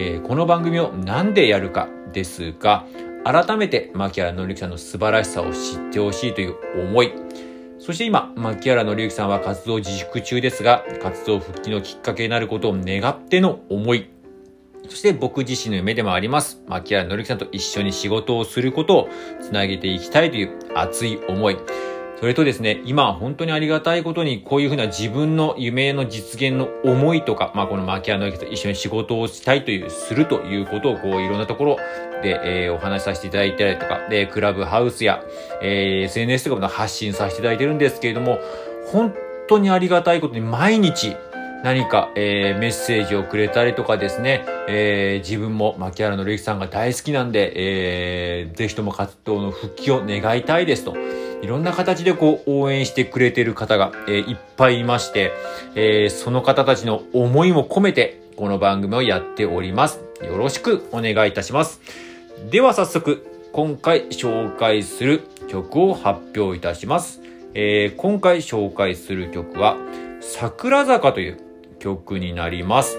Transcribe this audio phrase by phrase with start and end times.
[0.00, 2.86] えーこの番組をなんでやるかですが、
[3.24, 6.54] 改めて牧原紀之さんの素晴らしさを知ってほしいという
[6.88, 7.12] 思い、
[7.80, 14.08] そして今、牧原紀之さんは活動自粛中ですが、活動復帰のきっかけになることを願っての思い、
[14.88, 16.62] そして僕自身の夢でもあります。
[16.68, 19.08] 牧原紀之さんと一緒に仕事をすることを
[19.42, 21.56] つなげていきたいという熱い思い。
[22.20, 31.76] それとですね、今本当にありがたいことにこういうふうな自分の夢の実現の思いとか、まあこの牧原紀之と一緒に仕事をしたいという、するということをこういろんなところ
[32.24, 35.22] で、えーお話しさせていただいたりとか、で、クラブハウスや、
[35.62, 38.40] えー SNS とかも発信させていただいてるんですけれども、
[38.90, 39.14] 本
[39.48, 41.14] 当にありがたいことに毎日
[41.62, 50.96] 何か、えーメッセージをくれたりとかですね、えー自分も牧原紀之さんが大好きなんで、えーぜひとも活動の復帰を願いたいですと。
[51.42, 55.32] いろんな形でこう応援してくれてる方が、えーいっぱいいまして、
[55.74, 60.00] えーその方たちの思いも込めて、この番組をやっております。
[60.22, 61.80] よろしくお願いいたします。
[62.50, 67.20] では早速、今回紹介する曲を発表いたします。
[67.54, 69.76] えー今回紹介する曲は、
[70.20, 71.38] 桜坂という
[71.78, 72.98] 曲になります。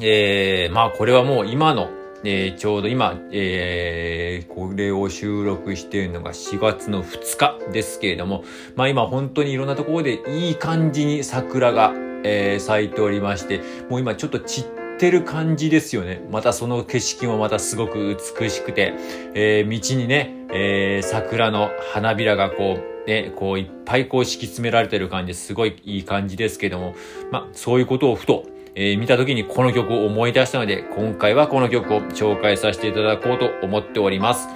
[0.00, 1.88] えー、まあこれはもう今の、
[2.24, 8.44] えーちょうど今、えーこれを収録しているのが4月の2日ですけれども、
[8.76, 11.92] まあ今本当にいろんなところでいい感じに桜が、
[12.24, 14.64] えー咲いておりまして、もう今ちょっと散っ
[14.98, 16.22] てる感じですよね。
[16.30, 18.94] またその景色もまたすごく美しくて、
[19.34, 26.94] えー道にね、えー桜の花びらがこう、ね、こういっぱいこう敷き詰められてる感じですごいいい感じですけども、
[27.30, 34.48] まあそういうことをふと、えー見た時にこの曲を思い出したので、今回はこの曲を紹介させていただこうと思っております。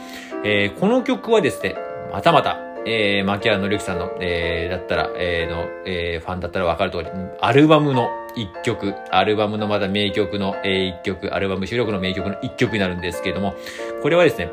[0.45, 1.77] えーこの曲はですね、
[2.13, 7.09] またまた、えー、牧原紀之さんの、えーだったら、えーの、えーファンだったらわかる通り、
[7.41, 13.55] アルバムの一曲、アルバムのまだ名曲の、えー一曲、アルバム収録の名曲の一曲になるんですけれども、
[14.03, 14.51] これはですね、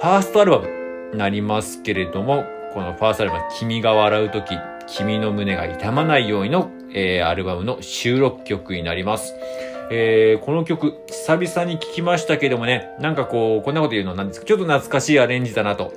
[0.00, 0.68] ファーストアルバム
[1.12, 2.44] になりますけれども、
[2.74, 4.54] このファーストアルバム、君が笑うとき、
[4.86, 9.34] 君の胸が痛まないようにの、えーアルバムの収録曲になります。
[9.90, 15.92] えーこの曲、久々に聴きましたけどもね、なんかこう、こんなこと言うのなんですけど、ちょっと懐かしいアレンジだなと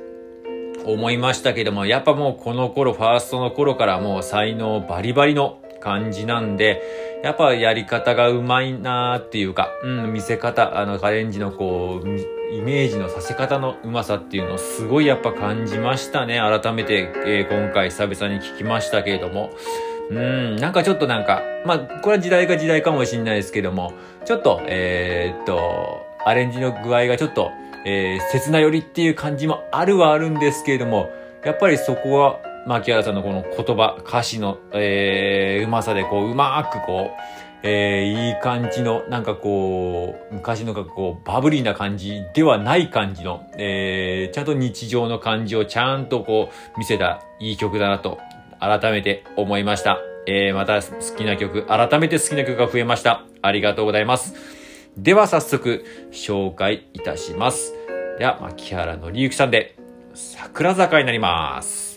[0.86, 6.82] 思いましたけども、やっぱもうこの頃、ファーストの頃からもう才能バリバリの感じなんで、
[7.24, 12.08] やっぱやり方がうまいなーっていうか、うん、見せ方、あの、アレンジのこう、
[12.54, 16.40] イメージのさせ方のうまさっていうのをすごいやっぱ感じましたね。
[16.40, 19.52] 改めて、えー今回久々に聞きましたけれども。
[20.10, 23.94] うん、なんかちょっとなんか、まあ、これは時代が時代かもしれないですけども、
[24.26, 27.52] ちょっと、えーっと、アレンジの具合がちょっと、
[27.86, 31.10] えー、切な寄りっていう感じもあるはあるんですけれども、
[31.44, 37.22] やっぱりそこは、牧原さんのこの言葉、歌詞の、えー、うまさでこう、うまーくこう、
[37.66, 48.20] えー、いい感じの、なんかこう、昔のがこう、バブリーな感じではない感じの、えー、ちゃんと日常の感じをちゃんとこう、見せたいい曲だなと、
[48.64, 50.00] 改めて思いました。
[50.26, 53.26] えー、また好きな曲、改めて好きな曲が増えました。
[53.42, 54.36] ありがとうございます。
[54.98, 57.74] では早速、紹介いたします。
[58.20, 59.76] では、牧原紀之さんで、
[60.14, 61.93] 桜坂になります。